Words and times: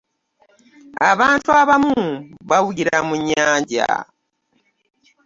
Abantu 1.11 1.49
abamu 1.61 1.97
bawugira 2.49 2.95
mu 3.07 3.13
nnyanja. 3.19 3.87